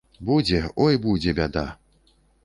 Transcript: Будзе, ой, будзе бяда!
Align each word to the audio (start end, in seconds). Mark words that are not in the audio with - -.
Будзе, 0.27 0.61
ой, 0.85 0.97
будзе 1.03 1.33
бяда! 1.39 1.65